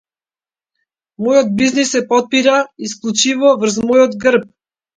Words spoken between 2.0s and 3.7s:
потпира исклучиво